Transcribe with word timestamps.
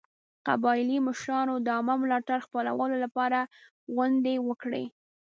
قبایلي 0.47 0.97
مشرانو 1.07 1.55
د 1.59 1.67
عامه 1.75 1.95
ملاتړ 2.01 2.39
خپلولو 2.45 2.95
لپاره 3.05 3.39
غونډې 3.95 4.35
وکړې. 4.47 4.85